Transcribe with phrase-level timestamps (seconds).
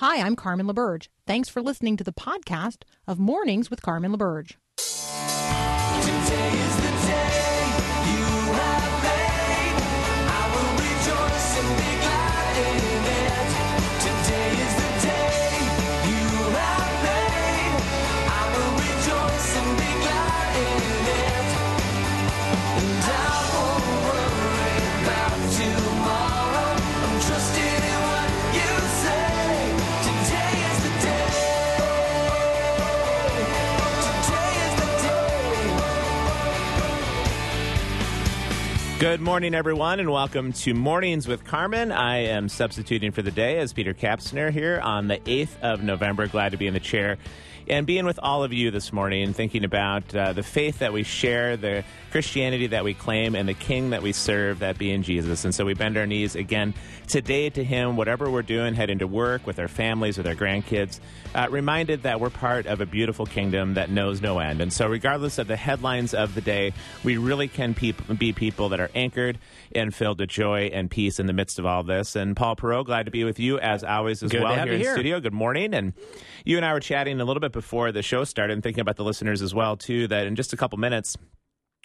[0.00, 1.08] Hi, I'm Carmen LaBerge.
[1.26, 4.54] Thanks for listening to the podcast of Mornings with Carmen LaBerge.
[39.00, 41.90] Good morning, everyone, and welcome to Mornings with Carmen.
[41.90, 46.26] I am substituting for the day as Peter Kapsner here on the 8th of November.
[46.26, 47.16] Glad to be in the chair
[47.70, 51.02] and being with all of you this morning, thinking about uh, the faith that we
[51.02, 55.44] share, the Christianity that we claim, and the King that we serve, that being Jesus.
[55.44, 56.74] And so we bend our knees again
[57.10, 61.00] today to Him, whatever we're doing, heading to work with our families, with our grandkids,
[61.34, 64.60] uh, reminded that we're part of a beautiful kingdom that knows no end.
[64.60, 66.72] And so, regardless of the headlines of the day,
[67.04, 69.38] we really can peop- be people that are anchored
[69.74, 72.16] and filled with joy and peace in the midst of all this.
[72.16, 74.80] And Paul Perot, glad to be with you as always as Good well here in
[74.80, 74.92] here.
[74.92, 75.20] studio.
[75.20, 75.74] Good morning.
[75.74, 75.92] And
[76.44, 78.96] you and I were chatting a little bit before the show started and thinking about
[78.96, 81.16] the listeners as well, too, that in just a couple minutes,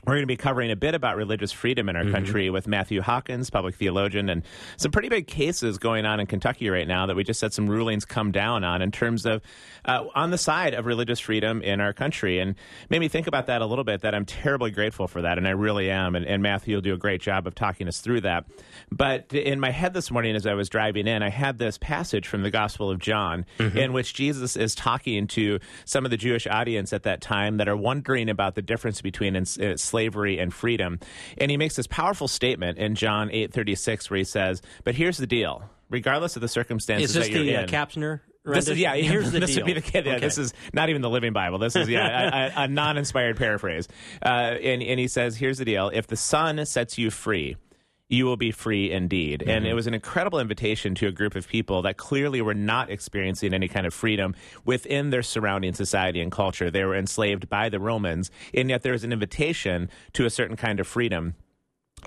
[0.06, 3.02] we're going to be covering a bit about religious freedom in our country with Matthew
[3.02, 4.44] Hawkins, public theologian, and
[4.78, 7.67] some pretty big cases going on in Kentucky right now that we just had some
[7.67, 9.42] rulings come down on in terms of
[9.86, 12.39] uh, on the side of religious freedom in our country.
[12.39, 12.56] And
[12.89, 15.48] made me think about that a little bit, that I'm terribly grateful for that, and
[15.48, 16.16] I really am.
[16.16, 18.45] And, and Matthew will do a great job of talking us through that.
[18.92, 22.28] But in my head this morning as I was driving in, I had this passage
[22.28, 23.45] from the Gospel of John
[23.76, 27.67] in which Jesus is talking to some of the Jewish audience at that time that
[27.67, 31.00] are wondering about the difference between uh, slavery and freedom.
[31.38, 35.28] And he makes this powerful statement in John 8:36 where he says, "But here's the
[35.28, 35.70] deal.
[35.90, 38.20] Regardless of the circumstances Is this that you're the uh, in, Kapsner?
[38.44, 38.96] this is yeah.
[38.96, 39.64] Here's the this deal.
[39.64, 40.06] would be the kid.
[40.06, 40.26] Yeah, Okay.
[40.26, 41.60] This is not even the Living Bible.
[41.60, 43.88] This is yeah a, a, a non-inspired paraphrase.
[44.22, 44.28] Uh,
[44.72, 47.55] and and he says, "Here's the deal: If the Son sets you free."
[48.15, 49.42] You will be free indeed.
[49.42, 49.71] And Mm-hmm.
[49.71, 53.53] it was an incredible invitation to a group of people that clearly were not experiencing
[53.53, 56.71] any kind of freedom within their surrounding society and culture.
[56.71, 60.55] They were enslaved by the Romans, and yet there was an invitation to a certain
[60.55, 61.33] kind of freedom.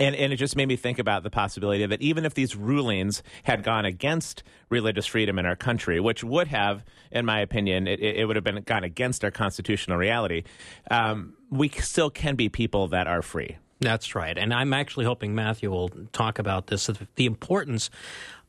[0.00, 3.22] And, and it just made me think about the possibility that even if these rulings
[3.42, 7.98] had gone against religious freedom in our country, which would have, in my opinion, it,
[8.00, 10.44] it would have been gone against our constitutional reality,
[10.90, 13.56] um, we still can be people that are free.
[13.80, 14.36] That's right.
[14.36, 17.90] And I'm actually hoping Matthew will talk about this the importance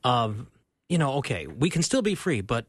[0.03, 0.47] of,
[0.87, 2.65] you know, okay, we can still be free, but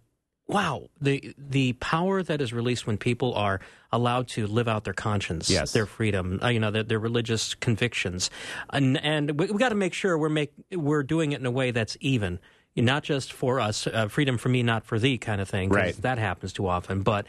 [0.47, 3.61] wow, the the power that is released when people are
[3.93, 5.73] allowed to live out their conscience, Yes.
[5.73, 8.31] their freedom, uh, you know, their, their religious convictions.
[8.73, 11.51] And, and we, we got to make sure we're make we're doing it in a
[11.51, 12.39] way that's even.
[12.77, 15.69] Not just for us, uh, freedom for me, not for thee, kind of thing.
[15.69, 15.95] Right.
[16.01, 17.03] That happens too often.
[17.03, 17.27] But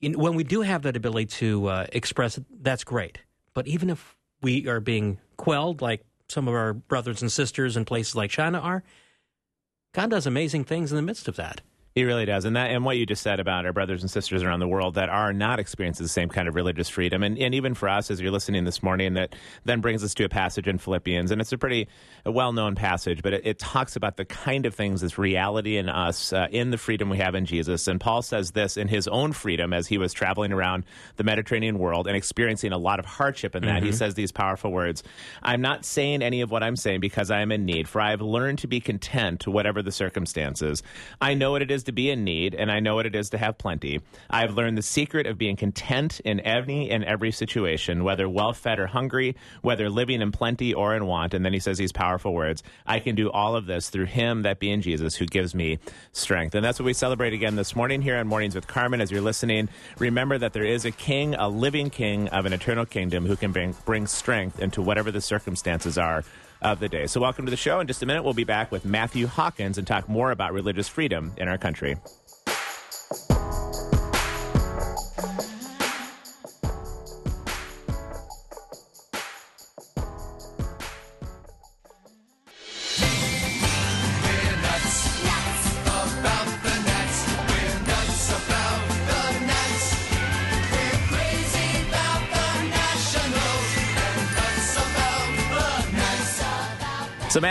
[0.00, 3.18] in, when we do have that ability to uh, express it, that's great.
[3.54, 7.84] But even if we are being quelled, like some of our brothers and sisters in
[7.84, 8.82] places like China are,
[9.92, 11.60] God does amazing things in the midst of that.
[11.94, 14.42] He really does, and that and what you just said about our brothers and sisters
[14.42, 17.54] around the world that are not experiencing the same kind of religious freedom, and, and
[17.54, 19.36] even for us as you're listening this morning, that
[19.66, 21.88] then brings us to a passage in Philippians, and it's a pretty
[22.24, 26.32] well-known passage, but it, it talks about the kind of things that's reality in us
[26.32, 27.86] uh, in the freedom we have in Jesus.
[27.86, 30.84] And Paul says this in his own freedom as he was traveling around
[31.16, 33.82] the Mediterranean world and experiencing a lot of hardship in that.
[33.82, 35.02] He says these powerful words:
[35.42, 38.10] "I'm not saying any of what I'm saying because I am in need, for I
[38.10, 40.82] have learned to be content, to whatever the circumstances.
[41.20, 43.30] I know what it is to be in need, and I know what it is
[43.30, 44.00] to have plenty.
[44.30, 48.52] I have learned the secret of being content in any and every situation, whether well
[48.52, 51.34] fed or hungry, whether living in plenty or in want.
[51.34, 54.42] And then he says these powerful words I can do all of this through him,
[54.42, 55.78] that being Jesus, who gives me
[56.12, 56.54] strength.
[56.54, 59.00] And that's what we celebrate again this morning here on Mornings with Carmen.
[59.00, 62.86] As you're listening, remember that there is a king, a living king of an eternal
[62.86, 66.24] kingdom who can bring, bring strength into whatever the circumstances are
[66.62, 67.06] of the day.
[67.06, 67.80] So, welcome to the show.
[67.80, 70.88] In just a minute, we'll be back with Matthew Hawkins and talk more about religious
[70.88, 71.96] freedom in our country.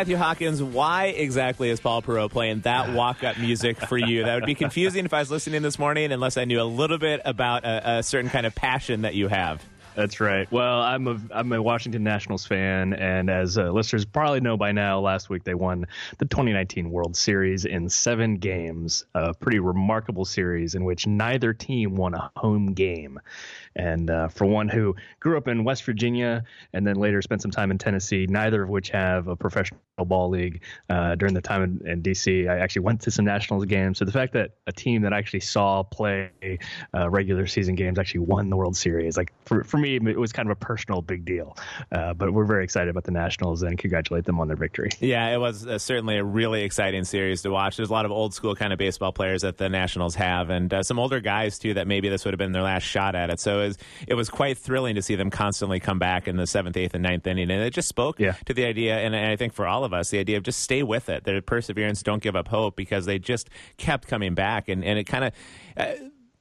[0.02, 4.24] Matthew Hawkins, why exactly is Paul Perot playing that walk up music for you?
[4.24, 6.98] That would be confusing if I was listening this morning unless I knew a little
[6.98, 9.64] bit about a, a certain kind of passion that you have.
[9.94, 10.52] That's right.
[10.52, 14.72] Well, I'm a I'm a Washington Nationals fan, and as uh, listeners probably know by
[14.72, 15.86] now, last week they won
[16.18, 19.06] the 2019 World Series in seven games.
[19.14, 23.20] A pretty remarkable series in which neither team won a home game.
[23.76, 27.52] And uh, for one who grew up in West Virginia and then later spent some
[27.52, 31.64] time in Tennessee, neither of which have a professional ball league uh, during the time
[31.64, 34.00] in, in DC, I actually went to some Nationals games.
[34.00, 36.32] So the fact that a team that I actually saw play
[36.96, 40.32] uh, regular season games actually won the World Series, like for, for me, it was
[40.32, 41.58] kind of a personal big deal.
[41.92, 44.90] Uh, but we're very excited about the Nationals and congratulate them on their victory.
[45.00, 47.78] Yeah, it was uh, certainly a really exciting series to watch.
[47.78, 50.74] There's a lot of old school kind of baseball players that the Nationals have, and
[50.74, 53.30] uh, some older guys too that maybe this would have been their last shot at
[53.30, 53.40] it.
[53.40, 53.78] So it was,
[54.08, 57.04] it was quite thrilling to see them constantly come back in the seventh, eighth, and
[57.04, 58.34] ninth inning, and it just spoke Yeah.
[58.46, 60.84] to the idea, and I think for all of us, the idea of just stay
[60.84, 64.84] with it, their perseverance, don't give up hope, because they just kept coming back, and
[64.84, 65.34] and it kind of.
[65.78, 65.94] Uh,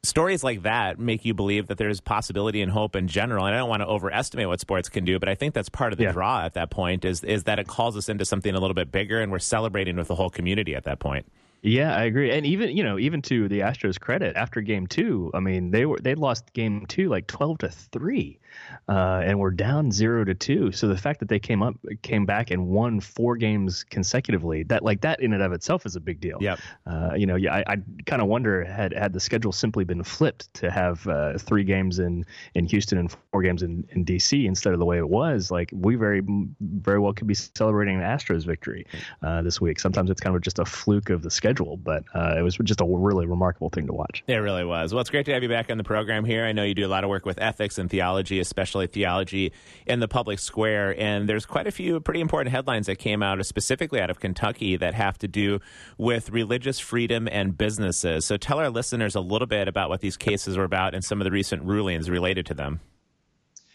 [0.02, 3.44] Stories like that make you believe that there's possibility and hope in general.
[3.44, 5.92] And I don't want to overestimate what sports can do, but I think that's part
[5.92, 6.12] of the Yeah.
[6.12, 8.90] draw at that point is is that it calls us into something a little bit
[8.90, 11.26] bigger, and we're celebrating with the whole community at that point.
[11.62, 12.30] Yeah, I agree.
[12.30, 15.84] And even you know, even to the Astros' credit, after Game Two, I mean, they
[15.86, 18.39] were they lost Game Two like twelve to three,
[18.88, 20.72] uh, and were down zero to two.
[20.72, 24.84] So the fact that they came up, came back, and won four games consecutively, that
[24.84, 26.38] like that in and of itself is a big deal.
[26.40, 26.58] Yep.
[26.86, 27.76] Uh, you know, yeah, I, I
[28.06, 31.98] kind of wonder had had the schedule simply been flipped to have uh, three games
[31.98, 32.24] in
[32.54, 35.70] in Houston and four games in, in DC instead of the way it was, like
[35.72, 36.22] we very
[36.60, 38.86] very well could be celebrating an Astros victory
[39.22, 39.78] uh, this week.
[39.78, 42.80] Sometimes it's kind of just a fluke of the schedule, but uh, it was just
[42.80, 44.24] a really remarkable thing to watch.
[44.26, 44.92] It really was.
[44.92, 46.44] Well, it's great to have you back on the program here.
[46.44, 49.52] I know you do a lot of work with ethics and theology, especially theology
[49.86, 50.98] in the public square.
[50.98, 54.76] And there's quite a few pretty important headlines that came out, specifically out of Kentucky,
[54.76, 55.60] that have to do
[55.98, 58.24] with religious freedom and businesses.
[58.24, 61.20] So tell our listeners a little bit about what these cases were about and some
[61.20, 62.80] of the recent rulings related to them.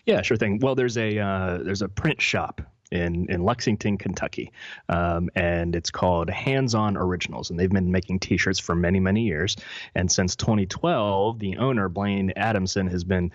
[0.05, 0.59] Yeah, sure thing.
[0.59, 4.51] Well, there's a uh, there's a print shop in in Lexington, Kentucky,
[4.87, 9.23] um, and it's called Hands On Originals, and they've been making T-shirts for many many
[9.23, 9.55] years.
[9.95, 13.31] And since 2012, the owner Blaine Adamson has been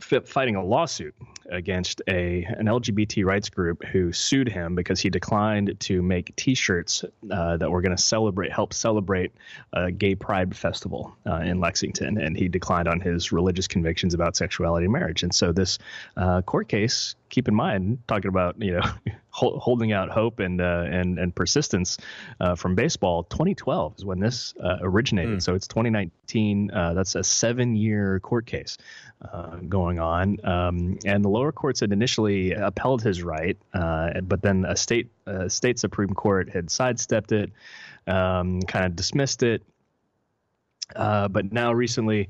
[0.00, 1.14] fi- fighting a lawsuit
[1.50, 7.04] against a an LGBT rights group who sued him because he declined to make T-shirts
[7.30, 9.32] uh, that were going to celebrate, help celebrate
[9.72, 14.36] a gay pride festival uh, in Lexington, and he declined on his religious convictions about
[14.36, 15.22] sexuality and marriage.
[15.22, 15.78] And so this
[16.16, 18.82] uh, court case, keep in mind, talking about you know
[19.30, 21.96] holding out hope and uh, and and persistence
[22.40, 23.24] uh, from baseball.
[23.24, 25.42] 2012 is when this uh, originated.
[25.42, 26.70] So it's 2019.
[26.70, 28.76] Uh, that's a seven-year court case
[29.32, 34.42] uh, going on, um, and the lower courts had initially upheld his right, uh, but
[34.42, 35.08] then a state
[35.48, 37.50] state supreme court had sidestepped it,
[38.06, 39.62] um, kind of dismissed it.
[40.96, 42.28] Uh, but now recently,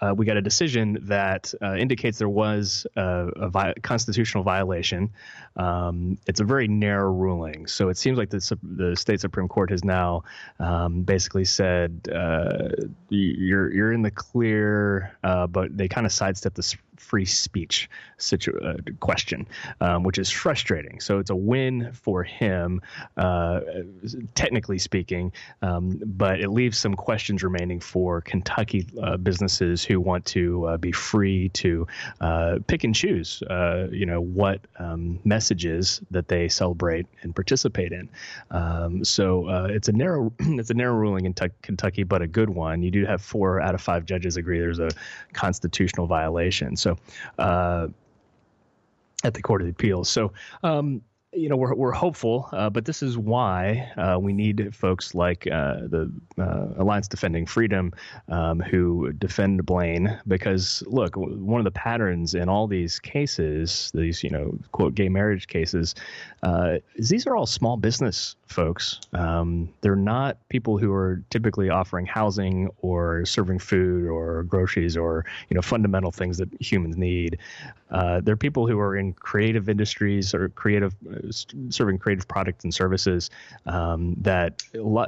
[0.00, 5.10] uh, we got a decision that uh, indicates there was uh, a vi- constitutional violation.
[5.56, 9.70] Um, it's a very narrow ruling, so it seems like the, the state supreme court
[9.70, 10.22] has now
[10.58, 12.68] um, basically said uh,
[13.08, 17.88] you're you're in the clear, uh, but they kind of sidestep this free speech
[18.18, 19.46] situ- uh, question,
[19.80, 21.00] um, which is frustrating.
[21.00, 22.80] So it's a win for him,
[23.16, 23.60] uh,
[24.34, 25.32] technically speaking,
[25.62, 30.76] um, but it leaves some questions remaining for Kentucky uh, businesses who want to uh,
[30.76, 31.86] be free to
[32.20, 37.92] uh, pick and choose, uh, you know, what um, messages that they celebrate and participate
[37.92, 38.08] in.
[38.50, 42.50] Um, so it's a narrow, it's a narrow ruling in Tuck- Kentucky, but a good
[42.50, 42.82] one.
[42.82, 44.90] You do have four out of five judges agree there's a
[45.32, 46.76] constitutional violation.
[46.76, 46.89] So
[47.38, 47.88] uh,
[49.24, 50.08] at the Court of Appeals.
[50.08, 50.32] So,
[50.62, 55.14] um, you know, we're, we're hopeful, uh, but this is why uh, we need folks
[55.14, 57.92] like uh, the uh, Alliance Defending Freedom
[58.28, 60.18] um, who defend Blaine.
[60.26, 65.08] Because, look, one of the patterns in all these cases, these, you know, quote, gay
[65.08, 65.94] marriage cases,
[66.42, 69.00] uh, is these are all small business folks.
[69.12, 75.24] Um, they're not people who are typically offering housing or serving food or groceries or,
[75.48, 77.38] you know, fundamental things that humans need.
[77.90, 81.19] Uh, they're people who are in creative industries or creative, uh,
[81.68, 83.30] serving creative products and services
[83.66, 84.62] um, that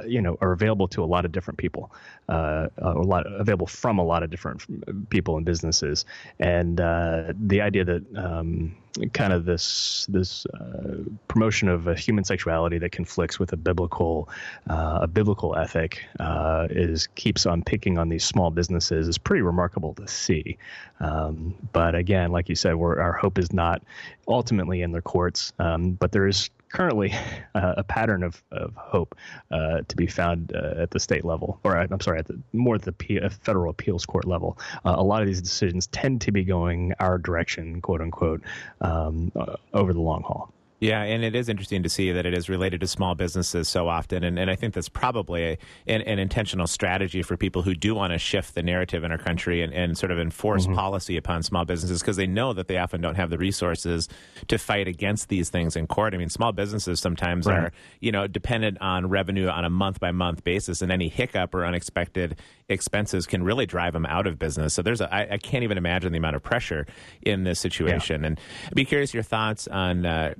[0.07, 1.91] you know are available to a lot of different people,
[2.29, 6.05] uh, a lot available from a lot of different people and businesses.
[6.39, 8.75] And uh, the idea that um,
[9.13, 10.97] kind of this this uh,
[11.27, 14.29] promotion of a human sexuality that conflicts with a biblical
[14.69, 19.41] uh, a biblical ethic uh, is keeps on picking on these small businesses is pretty
[19.41, 20.57] remarkable to see.
[20.99, 23.81] Um, but again, like you said, our hope is not
[24.27, 27.13] ultimately in the courts, um, but there is currently
[27.55, 29.15] uh, a pattern of, of hope
[29.51, 32.75] uh, to be found uh, at the state level, or I'm sorry, at the more
[32.75, 34.57] at the P- uh, federal appeals court level.
[34.83, 38.41] Uh, a lot of these decisions tend to be going our direction, quote unquote,
[38.81, 39.31] um,
[39.73, 40.51] over the long haul.
[40.83, 43.87] Yeah, and it is interesting to see that it is related to small businesses so
[43.87, 44.21] often.
[44.25, 47.95] And, and I think that's probably a, an, an intentional strategy for people who do
[47.95, 51.41] want to shift the narrative in our country and, and sort of enforce policy upon
[51.41, 54.09] small businesses because they know that they often don't have the resources
[54.49, 56.13] to fight against these things in court.
[56.13, 57.59] I mean, small businesses sometimes Right.
[57.59, 57.71] are,
[58.01, 61.65] you know, dependent on revenue on a month by month basis, and any hiccup or
[61.65, 62.35] unexpected
[62.67, 64.73] expenses can really drive them out of business.
[64.73, 66.85] So there's a, I, I can't even imagine the amount of pressure
[67.21, 68.25] in this situation.
[68.25, 68.37] And
[68.67, 70.05] I'd be curious your thoughts on.
[70.05, 70.33] Uh,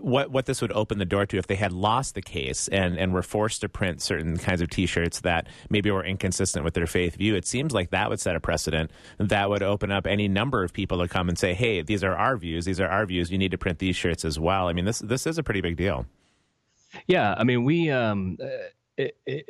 [0.00, 2.98] what what this would open the door to if they had lost the case and,
[2.98, 6.86] and were forced to print certain kinds of T-shirts that maybe were inconsistent with their
[6.86, 7.34] faith view.
[7.34, 10.72] It seems like that would set a precedent that would open up any number of
[10.72, 12.64] people to come and say, "Hey, these are our views.
[12.64, 13.30] These are our views.
[13.30, 15.60] You need to print these shirts as well." I mean, this this is a pretty
[15.60, 16.06] big deal.
[17.06, 18.46] Yeah, I mean, we um, uh,
[18.96, 19.44] it, it,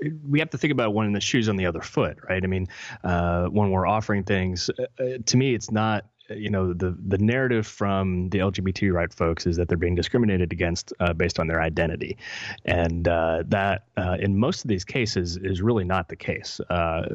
[0.00, 2.42] it, we have to think about one in the shoes on the other foot, right?
[2.42, 2.68] I mean,
[3.04, 6.06] uh, when we're offering things, uh, uh, to me, it's not.
[6.30, 10.52] You know, the the narrative from the LGBT right folks is that they're being discriminated
[10.52, 12.18] against uh, based on their identity,
[12.64, 16.60] and uh, that uh, in most of these cases is really not the case.
[16.68, 17.06] Uh,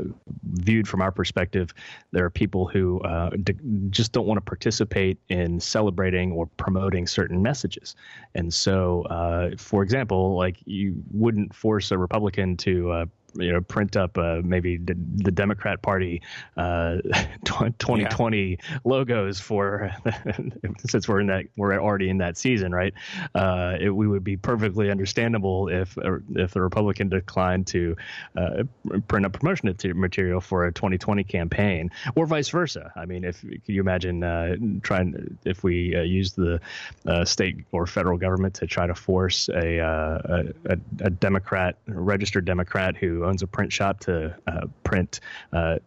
[0.44, 1.74] viewed from our perspective,
[2.12, 3.54] there are people who uh, d-
[3.90, 7.96] just don't want to participate in celebrating or promoting certain messages.
[8.34, 13.96] And so, uh, for example, like you wouldn't force a Republican to you know print
[13.96, 16.22] up uh, maybe the, the Democrat Party
[16.58, 16.98] uh,
[17.46, 19.92] 2020 logos for
[20.88, 22.94] since we're in that we're already in that season, right?
[23.36, 25.98] Uh, it, we would be perfectly understandable if
[26.36, 27.96] if the Republican declined to
[28.38, 28.64] uh,
[29.08, 32.92] print up promotion material for a 2020 campaign, or vice versa.
[32.96, 36.60] I mean, if can you imagine uh, trying if we uh, use the
[37.08, 41.94] uh, state or federal government to try to force a, uh, a, a Democrat, a
[41.94, 45.20] registered Democrat who owns a print shop to uh, print
[45.52, 45.78] uh,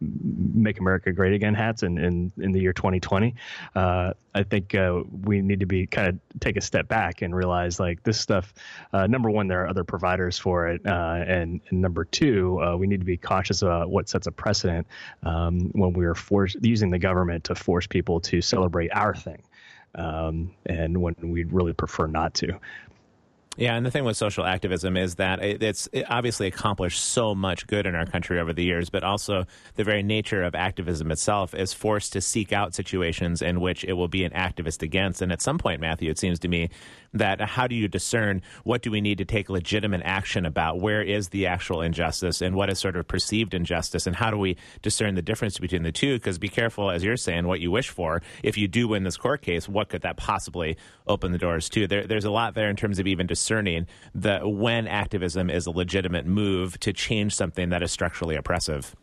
[0.00, 3.34] "Make America Great Again" hats in in, in the year 2020.
[3.74, 7.34] Uh, I think uh, we need to be kind of take a step back and
[7.34, 8.54] realize like this stuff.
[8.92, 13.00] Uh, number one, there are other providers for it, and, and number two, we need
[13.00, 14.86] to be cautious about what sets a precedent
[15.22, 16.16] um, when we are
[16.60, 19.42] using the government to force people to celebrate our thing,
[19.96, 22.58] um, and when we'd really prefer not to.
[23.58, 27.34] Yeah, and the thing with social activism is that it, it's it obviously accomplished so
[27.34, 29.44] much good in our country over the years, but also
[29.74, 33.92] the very nature of activism itself is forced to seek out situations in which it
[33.92, 35.20] will be an activist against.
[35.20, 36.70] And at some point, Matthew, it seems to me
[37.12, 40.80] that how do you discern what do we need to take legitimate action about?
[40.80, 44.06] Where is the actual injustice and what is sort of perceived injustice?
[44.06, 46.14] And how do we discern the difference between the two?
[46.14, 48.22] Because be careful, as you're saying, what you wish for.
[48.42, 51.86] If you do win this court case, what could that possibly open the doors to?
[51.86, 53.41] There, there's a lot there in terms of even discerning
[54.14, 58.94] the when activism is a legitimate move to change something that is structurally oppressive.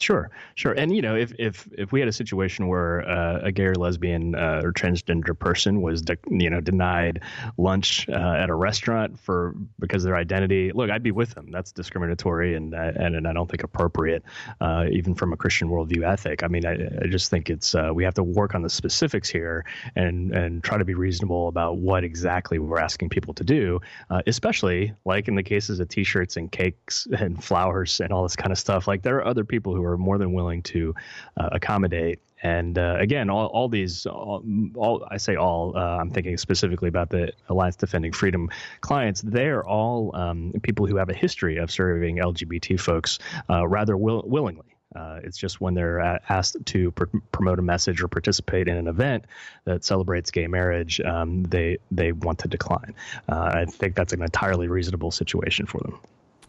[0.00, 3.50] Sure, sure, and you know, if if if we had a situation where uh, a
[3.50, 7.20] gay or lesbian uh, or transgender person was, de- you know, denied
[7.56, 11.50] lunch uh, at a restaurant for because of their identity, look, I'd be with them.
[11.50, 14.22] That's discriminatory and uh, and, and I don't think appropriate,
[14.60, 16.44] uh, even from a Christian worldview ethic.
[16.44, 19.28] I mean, I, I just think it's uh, we have to work on the specifics
[19.28, 19.64] here
[19.96, 23.80] and and try to be reasonable about what exactly we're asking people to do,
[24.28, 28.52] especially like in the cases of T-shirts and cakes and flowers and all this kind
[28.52, 28.86] of stuff.
[28.86, 30.94] Like there are other people who more than willing to
[31.36, 32.20] uh, accommodate.
[32.42, 34.44] And uh, again, all, all these, all,
[34.76, 38.48] all I say all, uh, I'm thinking specifically about the Alliance Defending Freedom
[38.80, 39.22] clients.
[39.22, 43.18] They're all um, people who have a history of serving LGBT folks
[43.50, 44.76] uh, rather will, willingly.
[44.94, 48.88] Uh, it's just when they're asked to pr- promote a message or participate in an
[48.88, 49.24] event
[49.64, 52.94] that celebrates gay marriage, um, they they want to decline.
[53.28, 56.00] Uh, I think that's an entirely reasonable situation for them.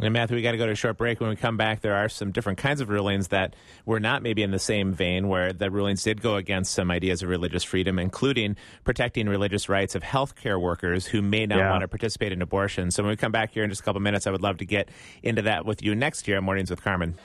[0.02, 1.20] And Matthew, we got to go to a short break.
[1.20, 3.54] When we come back, there are some different kinds of rulings that
[3.86, 7.22] were not maybe in the same vein, where the rulings did go against some ideas
[7.22, 11.72] of religious freedom, including protecting religious rights of healthcare workers who may not Yeah.
[11.72, 12.92] want to participate in abortion.
[12.92, 14.66] So when we come back here in just a couple minutes, I would love to
[14.66, 14.88] get
[15.22, 17.16] into that with you next year on Mornings with Carmen.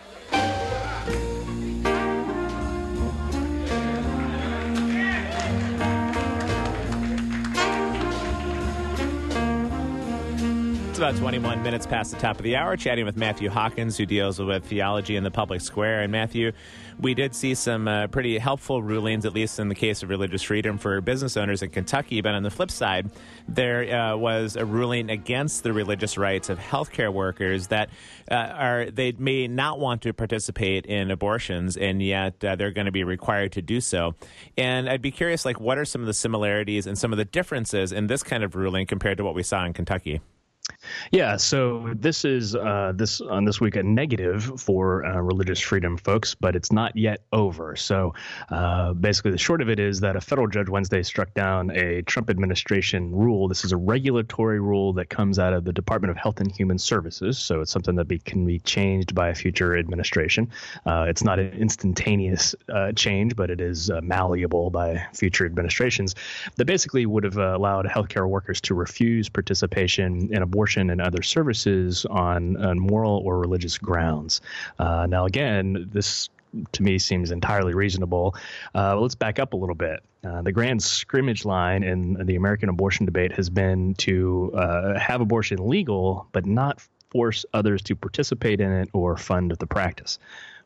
[10.94, 14.06] It's about 21 minutes past the top of the hour, chatting with Matthew Hawkins, who
[14.06, 16.02] deals with theology in the public square.
[16.02, 16.52] And Matthew,
[17.00, 20.44] we did see some uh, pretty helpful rulings, at least in the case of religious
[20.44, 22.20] freedom for business owners in Kentucky.
[22.20, 23.10] But on the flip side,
[23.48, 27.90] there uh, was a ruling against the religious rights of healthcare workers that
[28.30, 32.86] uh, are they may not want to participate in abortions, and yet uh, they're going
[32.86, 34.14] to be required to do so.
[34.56, 37.24] And I'd be curious, like, what are some of the similarities and some of the
[37.24, 40.20] differences in this kind of ruling compared to what we saw in Kentucky?
[41.10, 45.96] Yeah, so this is uh, this on this week a negative for uh, religious freedom
[45.96, 47.76] folks, but it's not yet over.
[47.76, 48.14] So
[48.50, 52.02] uh, basically, the short of it is that a federal judge Wednesday struck down a
[52.02, 53.48] Trump administration rule.
[53.48, 56.78] This is a regulatory rule that comes out of the Department of Health and Human
[56.78, 57.38] Services.
[57.38, 60.50] So it's something that be, can be changed by a future administration.
[60.86, 66.14] Uh, it's not an instantaneous uh, change, but it is uh, malleable by future administrations.
[66.56, 72.06] That basically would have allowed healthcare workers to refuse participation in abortion and other services
[72.06, 74.40] on, on moral or religious grounds.
[74.78, 76.28] Uh, now, again, this
[76.72, 78.36] to me seems entirely reasonable.
[78.74, 80.02] Uh, let's back up a little bit.
[80.24, 85.20] Uh, the grand scrimmage line in the American abortion debate has been to uh, have
[85.20, 90.18] abortion legal, but not force others to participate in it or fund the practice.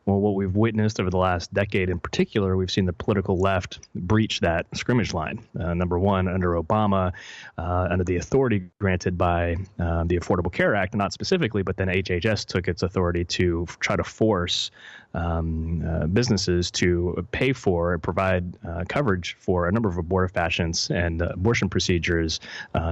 [0.09, 3.79] Well, what we've witnessed over the last decade in particular, we've seen the political left
[3.93, 5.39] breach that scrimmage line.
[5.59, 7.13] Uh, number one, under Obama,
[7.59, 11.89] uh, under the authority granted by uh, the Affordable Care Act, not specifically, but then
[11.89, 14.71] HHS took its authority to f- try to force
[15.13, 20.89] um, uh, businesses to pay for and provide uh, coverage for a number of abortifacients
[20.95, 22.39] and uh, abortion procedures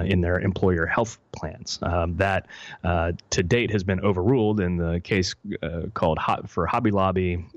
[0.06, 1.80] in their employer health plans.
[1.82, 2.48] Um, that
[2.84, 5.36] to date has been overruled in the case
[5.94, 7.07] called for Hobby Lobby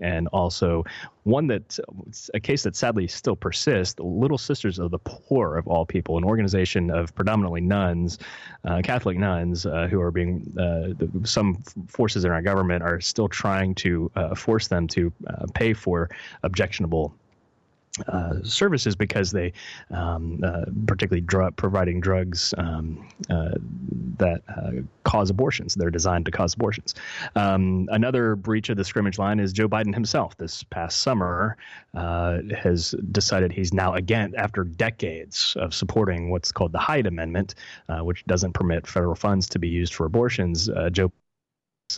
[0.00, 0.84] and also
[1.24, 1.78] one that
[2.34, 6.18] a case that sadly still persists the little sisters of the poor of all people
[6.18, 8.18] an organization of predominantly nuns
[8.64, 10.88] uh, catholic nuns uh, who are being uh,
[11.24, 11.56] some
[11.88, 16.08] forces in our government are still trying to uh, force them to uh, pay for
[16.42, 17.14] objectionable
[18.06, 19.52] uh, services because they,
[19.90, 23.50] um, uh, particularly drug, providing drugs um, uh,
[24.18, 24.70] that uh,
[25.02, 25.74] cause abortions.
[25.74, 26.94] They're designed to cause abortions.
[27.34, 30.36] Um, another breach of the scrimmage line is Joe Biden himself.
[30.36, 31.56] This past summer,
[31.94, 37.56] uh, has decided he's now again, after decades of supporting what's called the Hyde Amendment,
[37.88, 40.70] uh, which doesn't permit federal funds to be used for abortions.
[40.92, 41.10] Joe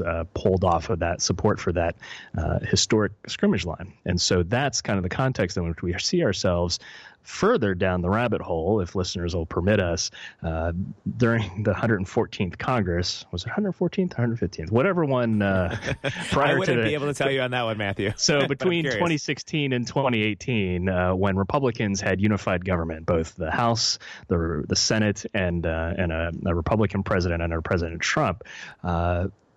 [0.01, 1.97] uh, pulled off of that support for that
[2.37, 3.93] uh, historic scrimmage line.
[4.05, 6.79] And so that's kind of the context in which we see ourselves
[7.23, 10.11] further down the rabbit hole, if listeners will permit us,
[10.43, 10.73] uh,
[11.17, 13.25] during the 114th Congress.
[13.31, 14.71] Was it 114th, 115th?
[14.71, 17.41] Whatever one uh, prior to that I wouldn't to the, be able to tell you
[17.41, 18.13] on that one, Matthew.
[18.17, 24.65] so between 2016 and 2018, uh, when Republicans had unified government, both the House, the
[24.69, 28.45] the Senate, and uh, and a, a Republican president under President Trump.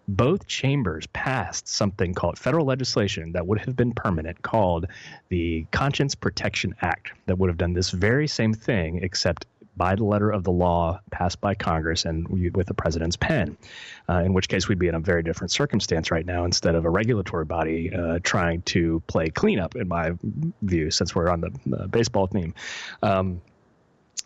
[0.07, 4.85] Both chambers passed something called federal legislation that would have been permanent called
[5.29, 9.45] the Conscience Protection Act that would have done this very same thing except
[9.77, 13.57] by the letter of the law passed by Congress and with the president's pen,
[14.09, 16.85] uh, in which case we'd be in a very different circumstance right now instead of
[16.85, 20.11] a regulatory body uh, trying to play cleanup, in my
[20.61, 22.53] view, since we're on the uh, baseball theme.
[23.03, 23.41] Um,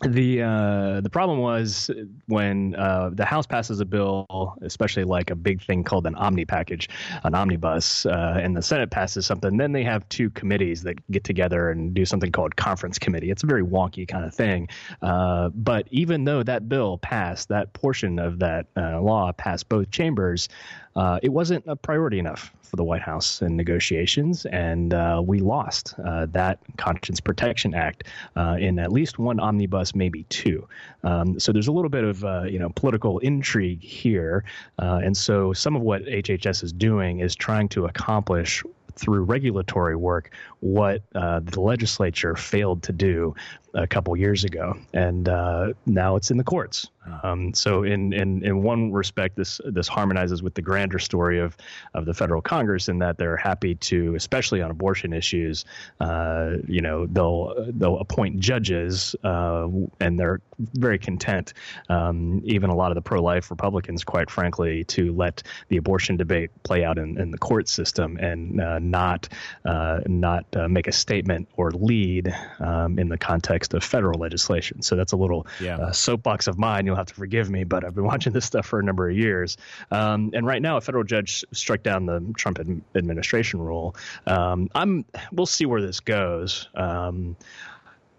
[0.02, 1.90] the uh, the problem was
[2.26, 6.46] when uh, the House passes a bill, especially like a big thing called an omni
[6.46, 6.88] package,
[7.24, 9.58] an omnibus, uh, and the Senate passes something.
[9.58, 13.30] Then they have two committees that get together and do something called conference committee.
[13.30, 14.68] It's a very wonky kind of thing.
[15.02, 19.90] Uh, but even though that bill passed, that portion of that uh, law passed both
[19.90, 20.48] chambers,
[20.96, 25.40] uh, it wasn't a priority enough for the White House in negotiations, and uh, we
[25.40, 28.04] lost uh, that Conscience Protection Act
[28.36, 30.66] uh, in at least one omnibus, maybe two.
[31.02, 34.44] Um, so there's a little bit of uh, you know political intrigue here,
[34.78, 38.62] uh, and so some of what HHS is doing is trying to accomplish
[38.96, 40.30] through regulatory work
[40.60, 43.34] what uh, the legislature failed to do
[43.74, 46.88] a couple years ago, and uh, now it's in the courts.
[47.22, 51.56] Um, so, in, in in one respect, this this harmonizes with the grander story of
[51.94, 55.64] of the federal Congress in that they're happy to, especially on abortion issues,
[56.00, 59.66] uh, you know, they'll they'll appoint judges, uh,
[60.00, 60.40] and they're
[60.74, 61.54] very content.
[61.88, 66.16] Um, even a lot of the pro life Republicans, quite frankly, to let the abortion
[66.16, 69.28] debate play out in, in the court system and uh, not
[69.64, 74.82] uh, not uh, make a statement or lead um, in the context of federal legislation.
[74.82, 75.76] So that's a little Yeah.
[75.78, 76.86] uh, soapbox of mine.
[76.86, 79.16] You'll have to forgive me, but I've been watching this stuff for a number of
[79.16, 79.56] years.
[79.90, 83.94] Um, and right now, a federal judge struck down the Trump ad- administration rule.
[84.26, 85.04] Um, I'm.
[85.32, 86.68] We'll see where this goes.
[86.74, 87.36] Um,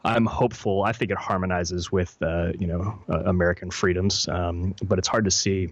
[0.04, 0.84] I'm hopeful.
[0.84, 5.25] I think it harmonizes with uh, you know uh, American freedoms, um, but it's hard
[5.25, 5.69] to see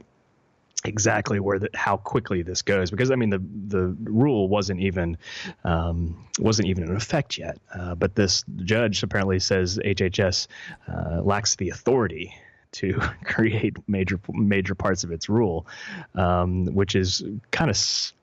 [0.85, 5.17] exactly where the, how quickly this goes because I mean the the rule wasn't even
[5.63, 7.57] um, wasn't even in effect yet.
[7.73, 10.47] Uh, but this judge apparently says HHS
[10.87, 12.33] uh, lacks the authority
[12.71, 15.67] to create major major parts of its rule,
[16.15, 17.77] um, which is kind of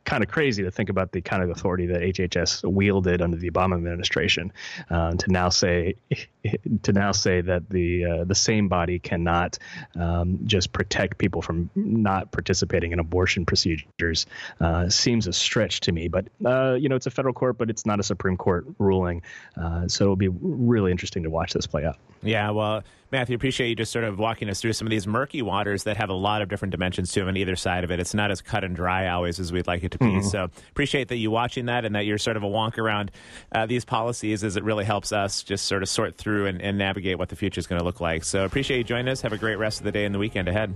[0.06, 3.50] kind of crazy to think about the kind of authority that HHS wielded under the
[3.50, 4.52] Obama administration
[4.88, 5.96] uh, to now say
[6.82, 9.58] to now say that the uh, the same body cannot
[9.96, 14.26] um, just protect people from not participating in abortion procedures
[14.60, 16.08] uh, seems a stretch to me.
[16.08, 19.22] But uh, you know, it's a federal court, but it's not a Supreme Court ruling,
[19.60, 21.98] uh, so it'll be really interesting to watch this play out.
[22.22, 25.40] Yeah, well, Matthew, appreciate you just sort of walking us through some of these murky
[25.40, 28.00] waters that have a lot of different dimensions to them on either side of it.
[28.00, 30.22] It's not as cut and dry always as we'd like it to be.
[30.22, 33.10] So appreciate that you watching that and that you're sort of a wonk around
[33.52, 36.78] uh, these policies as it really helps us just sort of sort through and, and
[36.78, 38.24] navigate what the future is going to look like.
[38.24, 39.20] So appreciate you joining us.
[39.22, 40.74] Have a great rest of the day and the weekend ahead.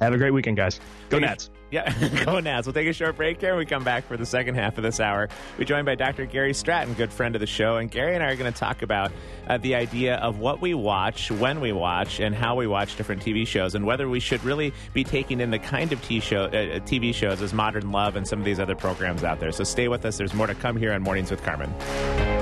[0.00, 0.80] Have a great weekend, guys.
[1.08, 1.50] Go Nats.
[1.70, 1.92] Yeah,
[2.24, 2.66] go Nats.
[2.66, 3.50] We'll take a short break here.
[3.50, 5.28] When we come back for the second half of this hour.
[5.58, 6.24] We're joined by Dr.
[6.24, 7.76] Gary Stratton, good friend of the show.
[7.76, 9.12] And Gary and I are going to talk about
[9.48, 13.22] uh, the idea of what we watch, when we watch, and how we watch different
[13.22, 16.80] TV shows, and whether we should really be taking in the kind of show, uh,
[16.80, 19.52] TV shows as Modern Love and some of these other programs out there.
[19.52, 20.16] So stay with us.
[20.16, 22.37] There's more to come here on Mornings with Carmen.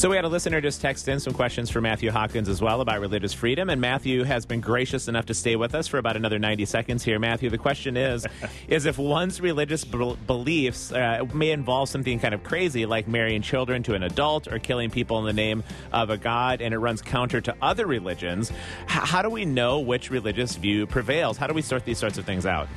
[0.00, 2.80] So we had a listener just text in some questions for Matthew Hawkins as well
[2.80, 6.16] about religious freedom, and Matthew has been gracious enough to stay with us for about
[6.16, 7.18] another 90 seconds here.
[7.18, 8.26] Matthew, the question is,
[8.68, 13.42] is if one's religious b- beliefs uh, may involve something kind of crazy, like marrying
[13.42, 16.78] children to an adult or killing people in the name of a god, and it
[16.78, 21.36] runs counter to other religions, h- how do we know which religious view prevails?
[21.36, 22.68] How do we sort these sorts of things out?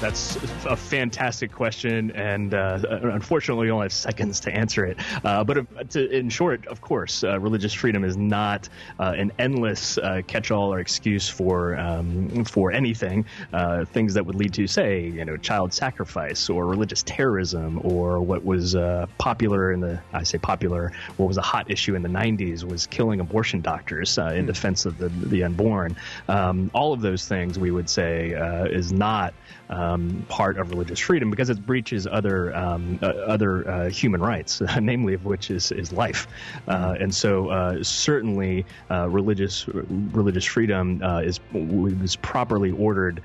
[0.00, 4.96] That's a fantastic question, and uh, unfortunately, we only have seconds to answer it.
[5.22, 9.98] Uh, but to, in short, of course, uh, religious freedom is not uh, an endless
[9.98, 13.26] uh, catch-all or excuse for um, for anything.
[13.52, 18.22] Uh, things that would lead to, say, you know, child sacrifice or religious terrorism, or
[18.22, 18.74] what was
[19.18, 22.86] popular in the I say popular, what was a hot issue in the '90s was
[22.86, 25.94] killing abortion doctors in defense of the the unborn.
[26.26, 28.30] Um, all of those things, we would say,
[28.70, 29.34] is not
[29.70, 29.89] um,
[30.28, 35.14] part of religious freedom because it breaches other um, uh, other uh, human rights, namely
[35.14, 36.26] of which is is life.
[36.68, 43.22] Uh, and so, uh, certainly, uh, religious religious freedom uh, is is properly ordered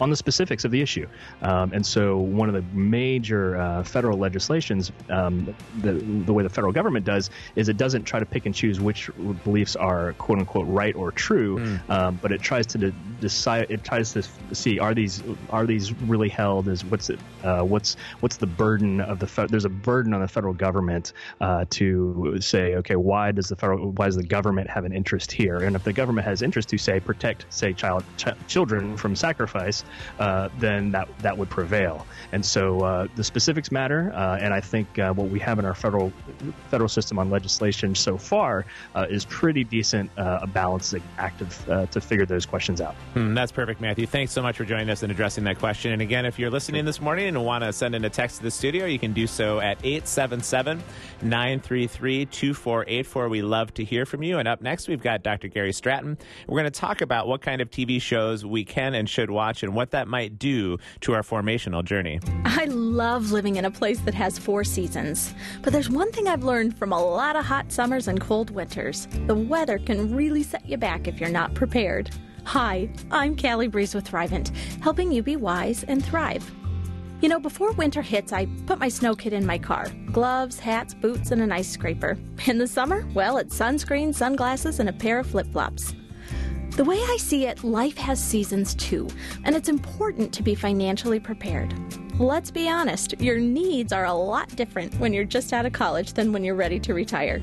[0.00, 1.06] on the specifics of the issue.
[1.42, 6.48] Um, and so, one of the major uh, federal legislations, um, the, the way the
[6.48, 9.10] federal government does, is it doesn't try to pick and choose which
[9.44, 13.66] beliefs are quote unquote right or true, um, but it tries to de- decide.
[13.68, 17.96] It tries to see are these are these really held as what's it uh, what's
[18.20, 22.36] what's the burden of the fe- there's a burden on the federal government uh, to
[22.40, 25.76] say okay why does the federal why does the government have an interest here and
[25.76, 29.84] if the government has interest to say protect say child ch- children from sacrifice
[30.18, 32.06] uh, then that that would prevail.
[32.32, 35.64] And so uh, the specifics matter, uh, and I think uh, what we have in
[35.64, 36.12] our federal
[36.70, 41.40] federal system on legislation so far uh, is pretty decent, a balancing act
[41.92, 42.94] to figure those questions out.
[43.14, 44.06] Hmm, that's perfect, Matthew.
[44.06, 45.92] Thanks so much for joining us and addressing that question.
[45.92, 48.42] And again, if you're listening this morning and want to send in a text to
[48.42, 50.82] the studio, you can do so at 877
[51.22, 53.28] 933 2484.
[53.28, 54.38] We love to hear from you.
[54.38, 55.48] And up next, we've got Dr.
[55.48, 56.18] Gary Stratton.
[56.46, 59.62] We're going to talk about what kind of TV shows we can and should watch
[59.62, 62.20] and what that might do to our formational journey.
[62.44, 65.32] I love living in a place that has four seasons.
[65.62, 69.08] But there's one thing I've learned from a lot of hot summers and cold winters
[69.26, 72.10] the weather can really set you back if you're not prepared.
[72.44, 76.44] Hi, I'm Callie Breeze with Thrivent, helping you be wise and thrive.
[77.22, 80.92] You know, before winter hits, I put my snow kit in my car gloves, hats,
[80.92, 82.18] boots, and an ice scraper.
[82.46, 85.94] In the summer, well, it's sunscreen, sunglasses, and a pair of flip flops.
[86.76, 89.08] The way I see it, life has seasons too,
[89.44, 91.74] and it's important to be financially prepared.
[92.18, 96.12] Let's be honest, your needs are a lot different when you're just out of college
[96.14, 97.40] than when you're ready to retire.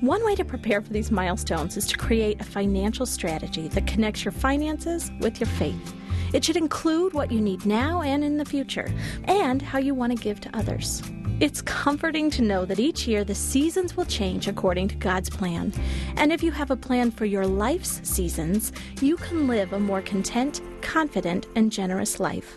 [0.00, 4.24] One way to prepare for these milestones is to create a financial strategy that connects
[4.24, 5.94] your finances with your faith.
[6.32, 8.92] It should include what you need now and in the future,
[9.24, 11.02] and how you want to give to others.
[11.40, 15.72] It's comforting to know that each year the seasons will change according to God's plan.
[16.16, 20.00] And if you have a plan for your life's seasons, you can live a more
[20.00, 22.56] content, confident, and generous life.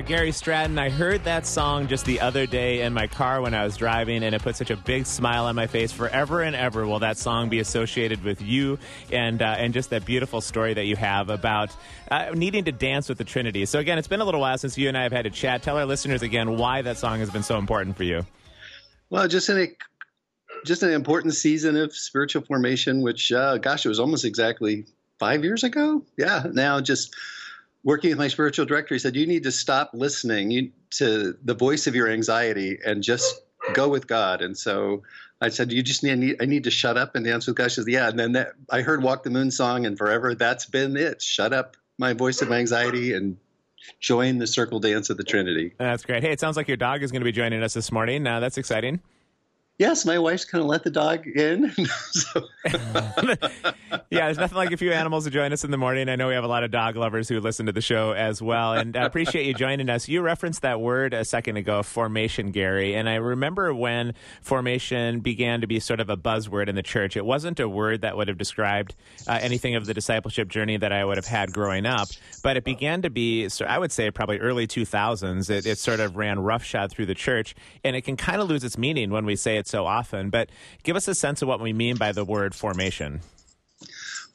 [0.00, 0.78] Gary Stratton.
[0.78, 4.22] I heard that song just the other day in my car when I was driving,
[4.22, 5.92] and it put such a big smile on my face.
[5.92, 8.78] Forever and ever will that song be associated with you
[9.12, 11.70] and uh, and just that beautiful story that you have about
[12.10, 13.66] uh, needing to dance with the Trinity.
[13.66, 15.62] So again, it's been a little while since you and I have had a chat.
[15.62, 18.24] Tell our listeners again why that song has been so important for you.
[19.10, 19.68] Well, just in a
[20.64, 24.86] just an important season of spiritual formation, which uh, gosh, it was almost exactly
[25.18, 26.02] five years ago.
[26.16, 27.14] Yeah, now just
[27.84, 31.86] working with my spiritual director, he said you need to stop listening to the voice
[31.86, 33.42] of your anxiety and just
[33.74, 34.40] go with God.
[34.40, 35.02] And so
[35.40, 37.70] I said, you just need, I need, to shut up and dance with God.
[37.70, 38.08] She said, yeah.
[38.08, 41.20] And then that, I heard Walk the Moon song and forever that's been it.
[41.20, 43.36] Shut up my voice of my anxiety and
[44.00, 45.74] join the circle dance of the Trinity.
[45.78, 46.22] That's great.
[46.22, 48.26] Hey, it sounds like your dog is going to be joining us this morning.
[48.26, 49.00] Uh, that's exciting.
[49.76, 51.64] Yes, my wife's kind of let the dog in.
[54.08, 56.08] yeah, there's nothing like a few animals to join us in the morning.
[56.08, 58.40] I know we have a lot of dog lovers who listen to the show as
[58.40, 60.08] well, and I appreciate you joining us.
[60.08, 65.60] You referenced that word a second ago, formation, Gary, and I remember when formation began
[65.60, 67.16] to be sort of a buzzword in the church.
[67.16, 68.94] It wasn't a word that would have described
[69.26, 72.06] uh, anything of the discipleship journey that I would have had growing up,
[72.44, 75.50] but it began to be, so I would say, probably early 2000s.
[75.50, 78.62] It, it sort of ran roughshod through the church, and it can kind of lose
[78.62, 80.30] its meaning when we say it so often.
[80.30, 80.50] But
[80.82, 83.20] give us a sense of what we mean by the word formation.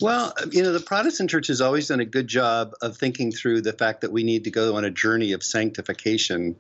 [0.02, 3.62] Well, you know, the Protestant church has always done a good job of thinking through
[3.62, 6.56] the fact that we need to go on a journey of sanctification.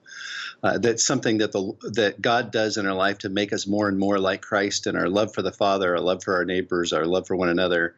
[0.61, 3.87] Uh, that's something that the that God does in our life to make us more
[3.87, 6.91] and more like Christ in our love for the Father, our love for our neighbors,
[6.91, 7.95] our love for one another.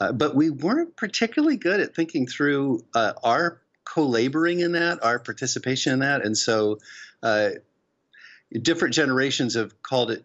[0.00, 5.20] Uh, but we weren't particularly good at thinking through uh, our co-laboring in that, our
[5.20, 6.78] participation in that, and so
[7.22, 7.50] uh,
[8.62, 10.24] different generations have called it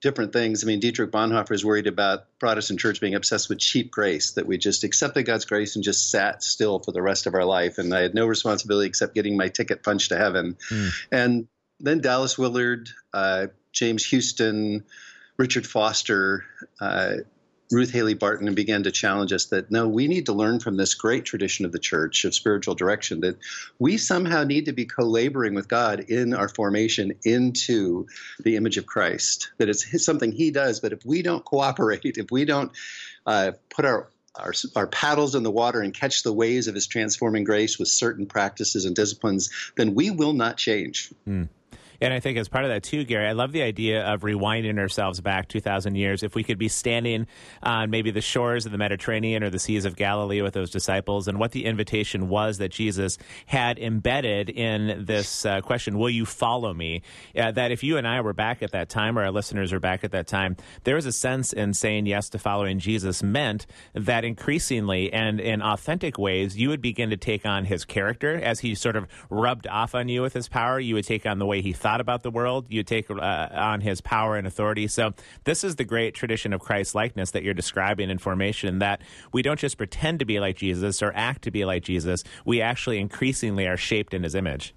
[0.00, 0.64] different things.
[0.64, 4.46] I mean, Dietrich Bonhoeffer is worried about Protestant church being obsessed with cheap grace, that
[4.46, 7.78] we just accepted God's grace and just sat still for the rest of our life.
[7.78, 10.56] And I had no responsibility except getting my ticket punched to heaven.
[11.12, 11.48] And
[11.80, 14.84] then Dallas Willard, uh, James Houston,
[15.36, 16.44] Richard Foster,
[16.80, 17.16] uh,
[17.70, 20.76] Ruth Haley Barton and began to challenge us that no, we need to learn from
[20.76, 23.38] this great tradition of the church of spiritual direction that
[23.78, 28.06] we somehow need to be co laboring with God in our formation into
[28.42, 29.50] the image of Christ.
[29.58, 32.72] That it's something He does, but if we don't cooperate, if we don't
[33.26, 36.88] uh, put our our, our paddles in the water and catch the waves of his
[36.88, 41.12] transforming grace with certain practices and disciplines, then we will not change.
[42.00, 44.78] And I think as part of that too, Gary, I love the idea of rewinding
[44.78, 46.22] ourselves back 2,000 years.
[46.22, 47.26] If we could be standing
[47.62, 51.28] on maybe the shores of the Mediterranean or the seas of Galilee with those disciples,
[51.28, 56.26] and what the invitation was that Jesus had embedded in this uh, question, Will you
[56.26, 57.02] follow me?
[57.36, 59.80] Uh, that if you and I were back at that time, or our listeners were
[59.80, 63.66] back at that time, there was a sense in saying yes to following Jesus meant
[63.94, 68.60] that increasingly and in authentic ways, you would begin to take on his character as
[68.60, 70.78] he sort of rubbed off on you with his power.
[70.80, 72.64] You would take on the way he thought about the world.
[72.70, 73.14] You take uh,
[73.52, 74.88] on his power and authority.
[74.88, 75.12] So
[75.44, 78.78] this is the great tradition of Christ likeness that you're describing in formation.
[78.78, 82.24] That we don't just pretend to be like Jesus or act to be like Jesus.
[82.46, 84.74] We actually increasingly are shaped in His image.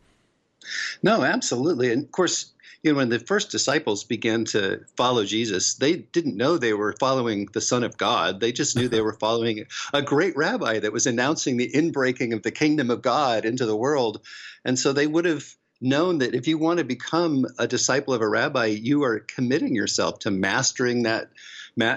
[1.02, 1.94] No, absolutely.
[1.94, 2.52] And of course,
[2.84, 6.94] you know, when the first disciples began to follow Jesus, they didn't know they were
[7.00, 8.42] following the Son of God.
[8.42, 12.44] They just knew they were following a great rabbi that was announcing the inbreaking of
[12.44, 14.20] the kingdom of God into the world.
[14.66, 18.22] And so they would have known that if you want to become a disciple of
[18.22, 21.30] a rabbi, you are committing yourself to mastering that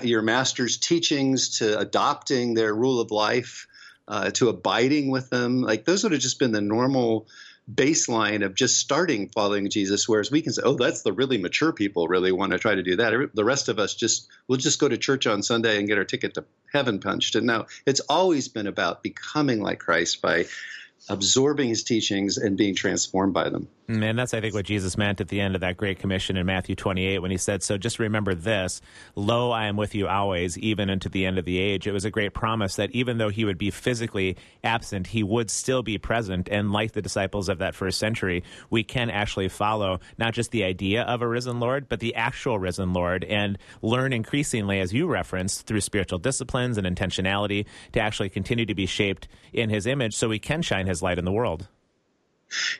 [0.02, 3.66] your master's teachings, to adopting their rule of life,
[4.06, 5.62] uh, to abiding with them.
[5.62, 7.26] Like those would have just been the normal
[7.72, 10.08] baseline of just starting following Jesus.
[10.08, 12.82] Whereas we can say, oh, that's the really mature people really want to try to
[12.82, 13.30] do that.
[13.34, 16.04] The rest of us just we'll just go to church on Sunday and get our
[16.04, 17.36] ticket to heaven punched.
[17.36, 20.46] And no, it's always been about becoming like Christ by
[21.10, 23.68] absorbing his teachings and being transformed by them.
[23.90, 26.46] And that's, I think, what Jesus meant at the end of that Great Commission in
[26.46, 28.80] Matthew 28 when he said, So just remember this
[29.16, 31.88] Lo, I am with you always, even unto the end of the age.
[31.88, 35.50] It was a great promise that even though he would be physically absent, he would
[35.50, 36.48] still be present.
[36.48, 40.62] And like the disciples of that first century, we can actually follow not just the
[40.62, 45.08] idea of a risen Lord, but the actual risen Lord and learn increasingly, as you
[45.08, 50.14] referenced, through spiritual disciplines and intentionality to actually continue to be shaped in his image
[50.14, 51.66] so we can shine his light in the world.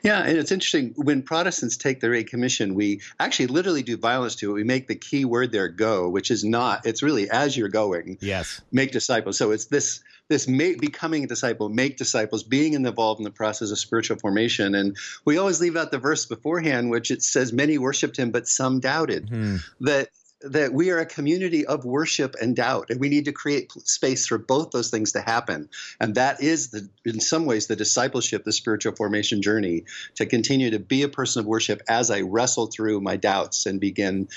[0.02, 4.36] Yeah, and it's interesting when Protestants take the Great Commission, we actually literally do violence
[4.36, 4.54] to it.
[4.54, 6.86] We make the key word there "go," which is not.
[6.86, 8.18] It's really as you're going.
[8.20, 8.60] Yes.
[8.72, 9.38] Make disciples.
[9.38, 13.72] So it's this this make, becoming a disciple, make disciples, being involved in the process
[13.72, 14.76] of spiritual formation.
[14.76, 18.46] And we always leave out the verse beforehand, which it says, "Many worshipped him, but
[18.46, 19.56] some doubted." Hmm.
[19.80, 20.10] That
[20.42, 24.26] that we are a community of worship and doubt, and we need to create space
[24.26, 25.68] for both those things to happen.
[26.00, 30.70] And that is, the, in some ways, the discipleship, the spiritual formation journey to continue
[30.70, 34.28] to be a person of worship as I wrestle through my doubts and begin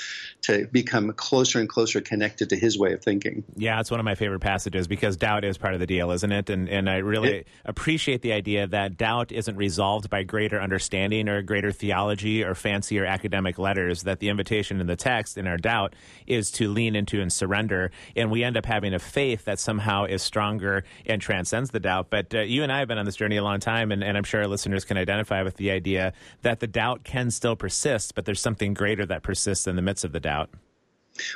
[0.44, 3.44] to become closer and closer connected to His way of thinking.
[3.56, 6.32] Yeah, it's one of my favorite passages because doubt is part of the deal, isn't
[6.32, 6.50] it?
[6.50, 11.30] And and I really It- appreciate the idea that doubt isn't resolved by greater understanding
[11.30, 14.04] or greater theology or fancier academic letters.
[14.04, 15.92] That the invitation in the text in our doubt
[16.27, 20.06] is to lean into and surrender, and we end up having a faith that somehow
[20.06, 22.08] is stronger and transcends the doubt.
[22.10, 24.17] But uh, you and I have been on this journey a long time, and, and
[24.17, 28.15] I'm sure our listeners can identify with the idea that the doubt can still persist,
[28.15, 30.49] but there's something greater that persists in the midst of the doubt.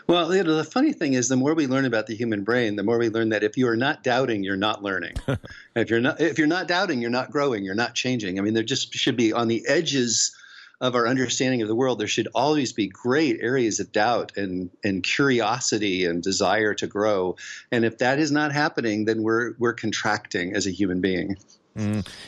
[0.08, 2.76] Well, you know, the funny thing is, the more we learn about the human brain,
[2.76, 5.14] the more we learn that if you are not doubting, you're not learning.
[5.76, 8.40] if you're not, if you're not doubting, you're not growing, you're not changing.
[8.40, 10.36] I mean, there just should be on the edges
[10.80, 12.00] of our understanding of the world.
[12.00, 17.36] There should always be great areas of doubt and and curiosity and desire to grow.
[17.72, 21.38] And if that is not happening, then we're we're contracting as a human being.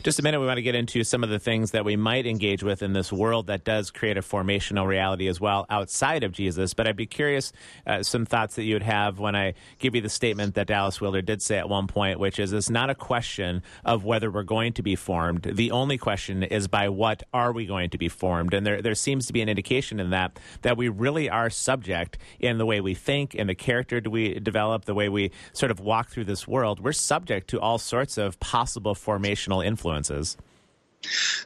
[0.04, 2.26] Just a minute, we want to get into some of the things that we might
[2.26, 6.32] engage with in this world that does create a formational reality as well outside of
[6.32, 6.74] Jesus.
[6.74, 7.52] But I'd be curious
[7.88, 11.02] uh, some thoughts that you would have when I give you the statement that Dallas
[11.02, 14.44] Willard did say at one point, which is it's not a question of whether we're
[14.44, 15.44] going to be formed.
[15.44, 18.54] The only question is by what are we going to be formed?
[18.54, 22.18] And there, there seems to be an indication in that that we really are subject
[22.40, 25.80] in the way we think, in the character we develop, the way we sort of
[25.80, 26.80] walk through this world.
[26.80, 28.96] We're subject to all sorts of possible
[29.40, 30.38] formational influences.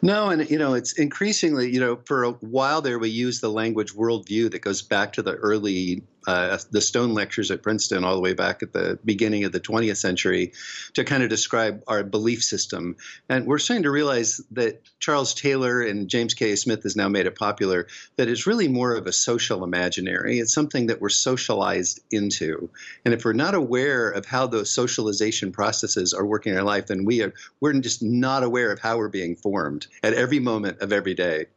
[0.01, 3.49] No, and you know, it's increasingly, you know, for a while there, we used the
[3.49, 8.15] language worldview that goes back to the early, uh, the Stone lectures at Princeton, all
[8.15, 10.53] the way back at the beginning of the 20th century,
[10.93, 12.95] to kind of describe our belief system.
[13.29, 16.55] And we're starting to realize that Charles Taylor and James K.
[16.55, 20.39] Smith has now made it popular that it's really more of a social imaginary.
[20.39, 22.69] It's something that we're socialized into.
[23.05, 26.87] And if we're not aware of how those socialization processes are working in our life,
[26.87, 30.81] then we are we're just not aware of how we're being formed at every moment
[30.81, 31.47] of every day.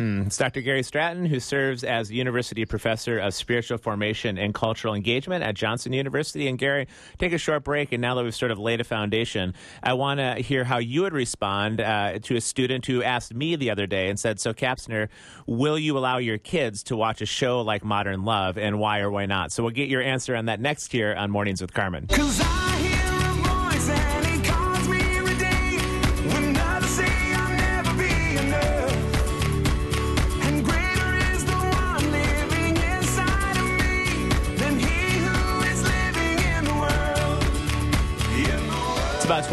[0.00, 0.62] It's Dr.
[0.62, 5.92] Gary Stratton, who serves as University Professor of Spiritual Formation and Cultural Engagement at Johnson
[5.92, 6.48] University.
[6.48, 7.92] And Gary, take a short break.
[7.92, 11.02] And now that we've sort of laid a foundation, I want to hear how you
[11.02, 14.54] would respond uh, to a student who asked me the other day and said, So,
[14.54, 15.08] Kapsner,
[15.46, 19.10] will you allow your kids to watch a show like Modern Love, and why or
[19.10, 19.52] why not?
[19.52, 22.06] So, we'll get your answer on that next year on Mornings with Carmen.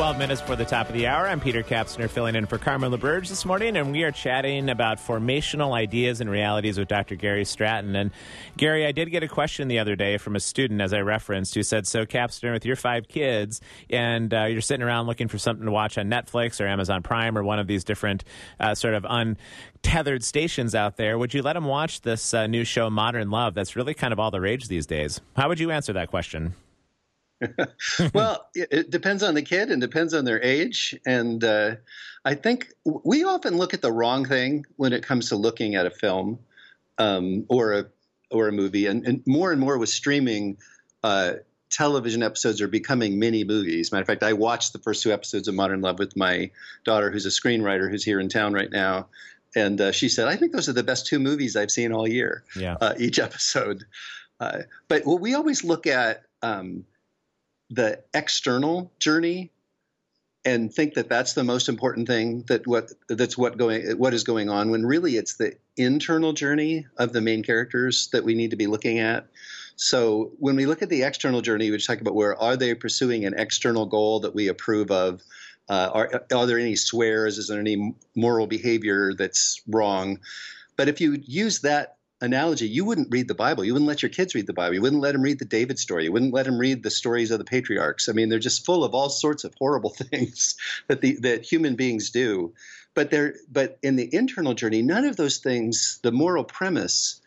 [0.08, 1.28] 12 minutes before the top of the hour.
[1.28, 5.00] I'm Peter Kapsner filling in for Carmen LaBerge this morning, and we are chatting about
[5.00, 7.16] formational ideas and realities with Dr.
[7.16, 7.94] Gary Stratton.
[7.94, 8.12] And
[8.56, 11.56] Gary, I did get a question the other day from a student, as I referenced,
[11.56, 15.38] who said, So, Kapsner, with your five kids, and uh, you're sitting around looking for
[15.38, 18.24] something to watch on Netflix or Amazon Prime or one of these different
[18.62, 22.64] uh, sort of untethered stations out there, would you let them watch this uh, new
[22.64, 25.20] show, Modern Love, that's really kind of all the rage these days?
[25.36, 26.54] How would you answer that question?
[28.14, 30.98] well, it, it depends on the kid and depends on their age.
[31.06, 31.76] And uh,
[32.26, 35.86] I think we often look at the wrong thing when it comes to looking at
[35.86, 36.40] a film
[36.98, 37.86] um, or a
[38.30, 38.88] or a movie.
[38.88, 40.58] And, and more and more with streaming,
[41.04, 41.34] uh,
[41.70, 43.92] television episodes are becoming mini movies.
[43.92, 46.52] Matter of fact, I watched the first two episodes of Modern Love with my
[46.84, 49.08] daughter, who's a screenwriter who's here in town right now.
[49.56, 52.08] And uh, she said, I think those are the best two movies I've seen all
[52.08, 52.76] year, Yeah.
[52.82, 53.86] uh, each episode.
[54.40, 56.86] Uh, but what we always look at um,
[57.70, 59.52] the external journey
[60.46, 64.24] and think that that's the most important thing that what that's what going what is
[64.24, 68.52] going on when really it's the internal journey of the main characters that we need
[68.52, 69.28] to be looking at.
[69.76, 73.26] So when we look at the external journey we talk about where are they pursuing
[73.26, 75.22] an external goal that we approve of?
[75.70, 77.38] Uh, are, are there any swears?
[77.38, 80.20] Is there any moral behavior that's wrong?
[80.78, 83.64] But if you use that analogy, you wouldn't read the Bible.
[83.64, 84.76] You wouldn't let your kids read the Bible.
[84.76, 86.06] You wouldn't let them read the David story.
[86.06, 88.10] You wouldn't let them read the stories of the patriarchs.
[88.10, 90.56] I mean, they're just full of all sorts of horrible things
[90.88, 92.54] that the that human beings do.
[92.94, 96.00] But they're but in the internal journey, none of those things.
[96.02, 97.22] The moral premise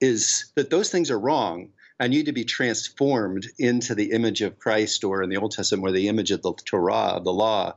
[0.00, 4.58] is that those things are wrong and need to be transformed into the image of
[4.58, 7.74] Christ, or in the Old Testament, or the image of the Torah, of the law.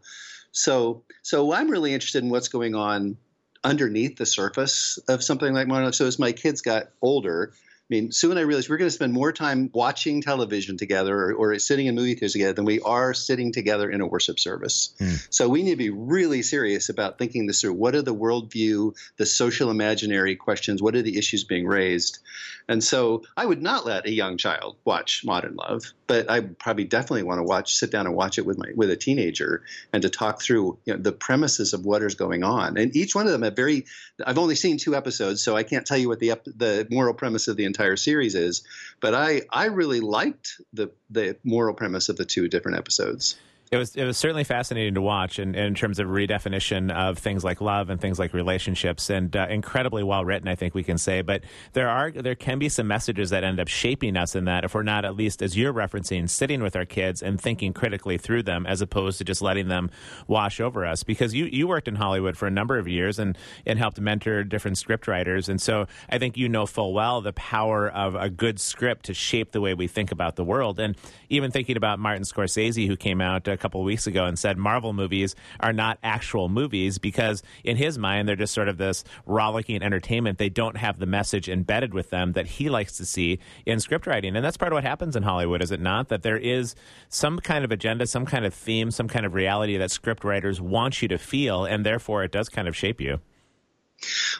[0.53, 3.17] So, so I'm really interested in what's going on
[3.63, 5.93] underneath the surface of something like modern.
[5.93, 7.53] So as my kids got older,
[7.89, 11.15] I mean, Sue and I realized we're going to spend more time watching television together
[11.15, 14.39] or, or sitting in movie theaters together than we are sitting together in a worship
[14.39, 14.95] service.
[14.99, 15.15] Hmm.
[15.29, 17.73] So we need to be really serious about thinking this through.
[17.73, 20.81] What are the worldview, the social imaginary questions?
[20.81, 22.19] What are the issues being raised?
[22.67, 26.85] And so I would not let a young child watch Modern Love, but I probably
[26.85, 30.01] definitely want to watch, sit down and watch it with my with a teenager and
[30.03, 32.77] to talk through you know, the premises of what is going on.
[32.77, 33.85] And each one of them have very.
[34.25, 37.47] I've only seen two episodes, so I can't tell you what the the moral premise
[37.47, 38.63] of the entire series is.
[38.99, 43.37] But I I really liked the the moral premise of the two different episodes.
[43.73, 47.43] It was it was certainly fascinating to watch, in, in terms of redefinition of things
[47.43, 50.47] like love and things like relationships, and uh, incredibly well written.
[50.47, 53.59] I think we can say, but there are there can be some messages that end
[53.59, 56.75] up shaping us in that if we're not at least as you're referencing, sitting with
[56.75, 59.89] our kids and thinking critically through them, as opposed to just letting them
[60.27, 61.01] wash over us.
[61.01, 64.43] Because you you worked in Hollywood for a number of years and and helped mentor
[64.43, 68.29] different script writers, and so I think you know full well the power of a
[68.29, 70.79] good script to shape the way we think about the world.
[70.79, 70.95] And
[71.27, 75.35] even thinking about Martin Scorsese, who came out couple weeks ago and said Marvel movies
[75.61, 80.37] are not actual movies because in his mind they're just sort of this rollicking entertainment.
[80.37, 84.05] They don't have the message embedded with them that he likes to see in script
[84.05, 84.35] writing.
[84.35, 86.09] And that's part of what happens in Hollywood, is it not?
[86.09, 86.75] That there is
[87.07, 90.59] some kind of agenda, some kind of theme, some kind of reality that script writers
[90.59, 93.21] want you to feel, and therefore it does kind of shape you.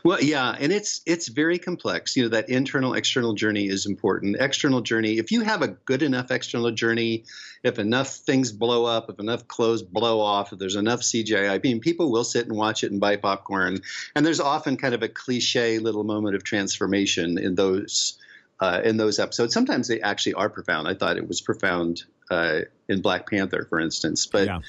[0.03, 2.16] Well, yeah, and it's it's very complex.
[2.16, 4.38] You know, that internal external journey is important.
[4.39, 7.24] External journey, if you have a good enough external journey,
[7.64, 11.59] if enough things blow up, if enough clothes blow off, if there's enough CGI, I
[11.59, 13.80] mean, people will sit and watch it and buy popcorn.
[14.16, 18.20] And there's often kind of a cliche little moment of transformation in those
[18.59, 19.53] uh, in those episodes.
[19.53, 20.88] Sometimes they actually are profound.
[20.88, 24.47] I thought it was profound uh, in Black Panther, for instance, but.
[24.47, 24.59] Yeah.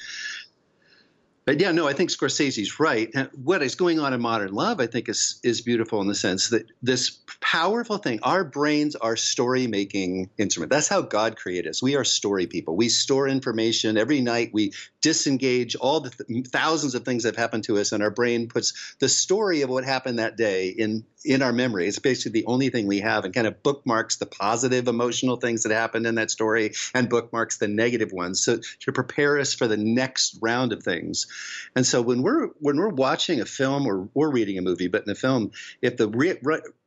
[1.45, 3.13] But yeah, no, I think Scorsese's right.
[3.35, 6.49] What is going on in modern love, I think, is is beautiful in the sense
[6.49, 10.71] that this powerful thing, our brains are story making instrument.
[10.71, 11.83] That's how God created us.
[11.83, 12.75] We are story people.
[12.75, 14.49] We store information every night.
[14.53, 18.09] We disengage all the th- thousands of things that have happened to us, and our
[18.09, 21.87] brain puts the story of what happened that day in in our memory.
[21.87, 25.63] It's basically the only thing we have, and kind of bookmarks the positive emotional things
[25.63, 29.67] that happened in that story, and bookmarks the negative ones, so to prepare us for
[29.67, 31.27] the next round of things.
[31.75, 35.01] And so when we're when we're watching a film or we're reading a movie, but
[35.01, 36.35] in the film, if the re,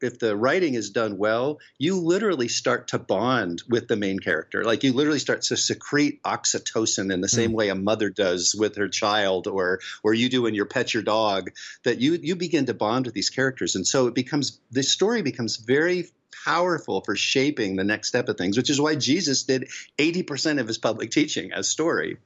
[0.01, 4.65] if the writing is done well, you literally start to bond with the main character.
[4.65, 7.55] Like you literally start to secrete oxytocin in the same mm.
[7.55, 11.03] way a mother does with her child, or or you do when you pet your
[11.03, 11.51] dog.
[11.85, 15.23] That you you begin to bond with these characters, and so it becomes the story
[15.23, 16.09] becomes very
[16.45, 19.69] powerful for shaping the next step of things, which is why Jesus did
[19.99, 22.19] 80% of his public teaching as story.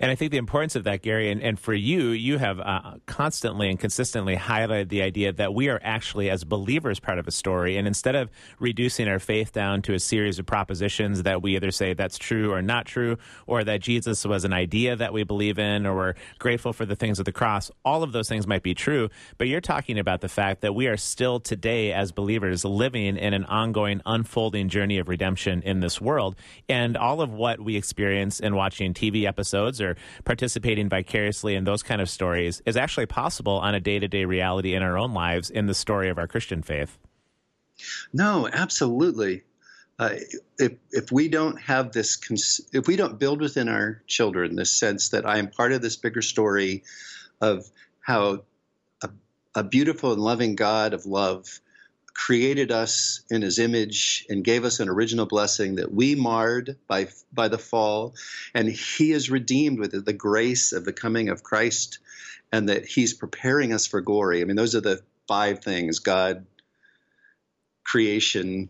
[0.00, 2.96] And I think the importance of that, Gary, and, and for you, you have uh,
[3.06, 7.30] constantly and consistently highlighted the idea that we are actually, as believers, part of a
[7.30, 7.76] story.
[7.76, 11.70] And instead of reducing our faith down to a series of propositions that we either
[11.70, 13.16] say that's true or not true,
[13.46, 16.96] or that Jesus was an idea that we believe in, or we're grateful for the
[16.96, 19.08] things of the cross, all of those things might be true.
[19.38, 23.32] But you're talking about the fact that we are still today, as believers, living in
[23.32, 26.36] an ongoing, unfolding journey of redemption in this world.
[26.68, 29.80] And all of what we experience in watching TV episodes
[30.24, 34.24] participating vicariously in those kind of stories is actually possible on a day to day
[34.24, 36.98] reality in our own lives in the story of our Christian faith.
[38.12, 39.42] No, absolutely.
[39.98, 40.10] Uh,
[40.58, 44.70] if if we don't have this, cons- if we don't build within our children this
[44.70, 46.84] sense that I am part of this bigger story
[47.40, 47.66] of
[48.00, 48.44] how
[49.02, 49.10] a,
[49.54, 51.60] a beautiful and loving God of love
[52.16, 57.08] created us in His image and gave us an original blessing that we marred by
[57.32, 58.14] by the fall,
[58.54, 61.98] and He is redeemed with the grace of the coming of Christ,
[62.50, 64.40] and that He's preparing us for glory.
[64.40, 66.46] I mean, those are the five things: God,
[67.84, 68.68] creation,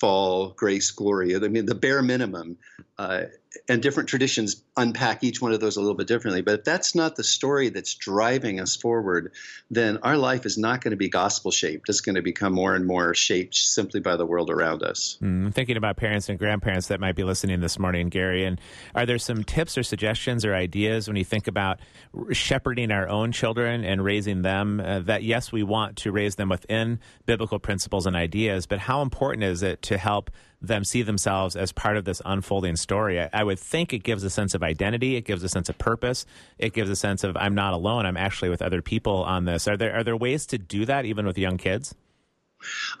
[0.00, 1.36] fall, grace, glory.
[1.36, 2.56] I mean, the bare minimum.
[2.96, 3.24] Uh,
[3.68, 6.42] and different traditions unpack each one of those a little bit differently.
[6.42, 9.32] But if that's not the story that's driving us forward,
[9.70, 11.88] then our life is not going to be gospel shaped.
[11.88, 15.18] It's going to become more and more shaped simply by the world around us.
[15.22, 18.44] Mm, I'm thinking about parents and grandparents that might be listening this morning, Gary.
[18.44, 18.60] And
[18.94, 21.80] are there some tips or suggestions or ideas when you think about
[22.32, 24.80] shepherding our own children and raising them?
[24.80, 29.02] Uh, that yes, we want to raise them within biblical principles and ideas, but how
[29.02, 30.30] important is it to help
[30.60, 33.20] them see themselves as part of this unfolding story?
[33.20, 35.16] I, I would think it gives a sense of identity.
[35.16, 36.26] It gives a sense of purpose.
[36.58, 38.06] It gives a sense of I'm not alone.
[38.06, 39.68] I'm actually with other people on this.
[39.68, 41.94] Are there are there ways to do that even with young kids?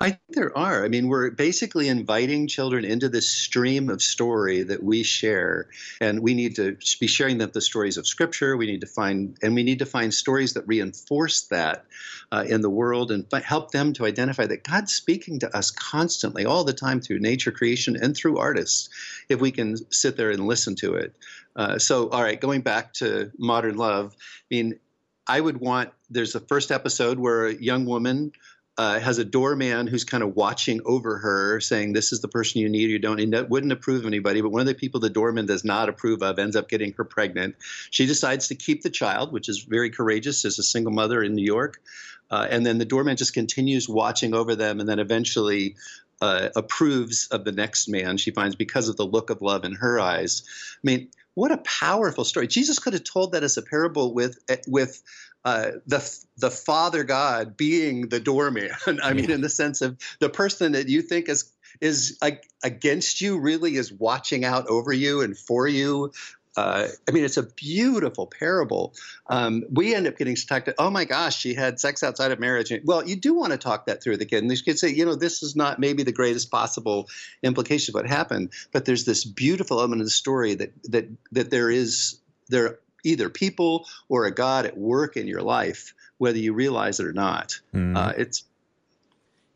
[0.00, 0.84] I think there are.
[0.84, 5.68] I mean, we're basically inviting children into this stream of story that we share,
[6.00, 8.56] and we need to be sharing them the stories of Scripture.
[8.56, 11.86] We need to find, and we need to find stories that reinforce that
[12.30, 16.44] uh, in the world and help them to identify that God's speaking to us constantly,
[16.44, 18.88] all the time through nature creation and through artists.
[19.28, 21.14] If we can sit there and listen to it.
[21.56, 24.14] Uh, so, all right, going back to modern love.
[24.16, 24.78] I mean,
[25.26, 25.90] I would want.
[26.08, 28.32] There's the first episode where a young woman
[28.78, 32.60] uh, has a doorman who's kind of watching over her, saying, "This is the person
[32.60, 32.88] you need.
[32.88, 35.64] You don't." And wouldn't approve of anybody, but one of the people the doorman does
[35.64, 37.56] not approve of ends up getting her pregnant.
[37.90, 41.34] She decides to keep the child, which is very courageous as a single mother in
[41.34, 41.82] New York.
[42.30, 45.74] Uh, and then the doorman just continues watching over them, and then eventually
[46.20, 49.74] uh, approves of the next man she finds because of the look of love in
[49.74, 50.42] her eyes.
[50.76, 52.46] I mean, what a powerful story!
[52.46, 55.02] Jesus could have told that as a parable with with
[55.44, 58.70] uh, the the Father God being the doorman.
[59.02, 63.20] I mean, in the sense of the person that you think is is like against
[63.20, 66.12] you really is watching out over you and for you.
[66.56, 68.92] Uh, I mean, it's a beautiful parable.
[69.28, 72.40] Um, we end up getting stuck to, oh my gosh, she had sex outside of
[72.40, 72.72] marriage.
[72.84, 74.42] Well, you do want to talk that through with the kid.
[74.42, 77.08] And these kids say, you know, this is not maybe the greatest possible
[77.44, 81.50] implication of what happened, but there's this beautiful element of the story that that that
[81.50, 82.18] there is
[82.48, 87.06] there either people or a God at work in your life, whether you realize it
[87.06, 87.60] or not.
[87.96, 88.44] Uh, it's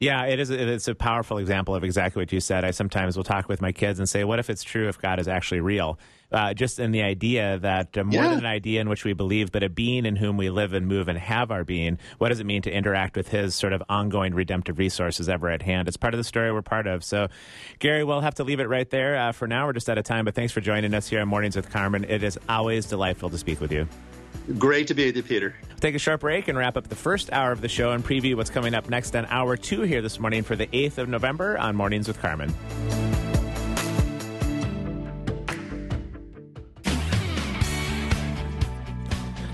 [0.02, 0.50] Yeah, it is.
[0.50, 2.64] It's a powerful example of exactly what you said.
[2.64, 4.88] I sometimes will talk with my kids and say, "What if it's true?
[4.88, 5.96] If God is actually real?"
[6.32, 8.30] Uh, just in the idea that uh, more Yeah.
[8.30, 10.88] than an idea in which we believe, but a being in whom we live and
[10.88, 11.98] move and have our being.
[12.18, 15.62] What does it mean to interact with His sort of ongoing redemptive resources ever at
[15.62, 15.86] hand?
[15.86, 17.04] It's part of the story we're part of.
[17.04, 17.28] So,
[17.78, 19.66] Gary, we'll have to leave it right there uh, for now.
[19.66, 22.02] We're just out of time, but thanks for joining us here on Mornings with Carmen.
[22.08, 23.86] It is always delightful to speak with you.
[24.58, 25.54] Great to be with you, Peter.
[25.80, 28.36] Take a short break and wrap up the first hour of the show and preview
[28.36, 31.58] what's coming up next on hour two here this morning for the 8th of November
[31.58, 32.54] on Mornings with Carmen.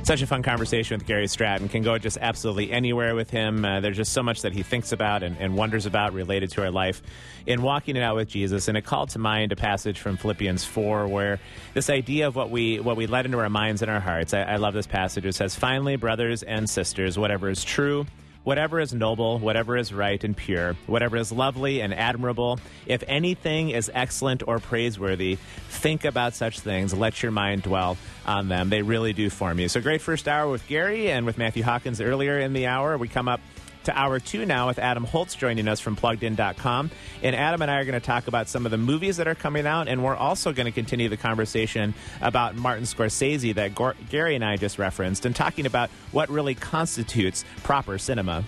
[0.08, 1.68] Such a fun conversation with Gary Stratton.
[1.68, 3.62] Can go just absolutely anywhere with him.
[3.62, 6.62] Uh, there's just so much that he thinks about and, and wonders about related to
[6.62, 7.02] our life
[7.44, 8.68] in walking it out with Jesus.
[8.68, 11.40] And it called to mind a passage from Philippians 4 where
[11.74, 14.32] this idea of what we what we let into our minds and our hearts.
[14.32, 15.26] I, I love this passage.
[15.26, 18.06] It says, Finally, brothers and sisters, whatever is true,
[18.44, 23.70] Whatever is noble, whatever is right and pure, whatever is lovely and admirable, if anything
[23.70, 25.36] is excellent or praiseworthy,
[25.68, 26.94] think about such things.
[26.94, 28.70] Let your mind dwell on them.
[28.70, 29.68] They really do form you.
[29.68, 32.96] So, great first hour with Gary and with Matthew Hawkins earlier in the hour.
[32.96, 33.40] We come up
[33.88, 36.90] to hour two now with Adam Holz joining us from pluggedin.com.
[37.22, 39.34] And Adam and I are going to talk about some of the movies that are
[39.34, 43.74] coming out, and we're also going to continue the conversation about Martin Scorsese that
[44.08, 48.44] Gary and I just referenced, and talking about what really constitutes proper cinema.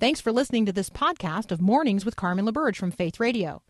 [0.00, 3.62] Thanks for listening to this podcast of Mornings with Carmen LaBerge from Faith Radio.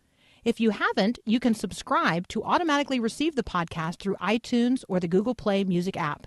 [0.44, 5.08] If you haven't, you can subscribe to automatically receive the podcast through iTunes or the
[5.08, 6.26] Google Play Music app.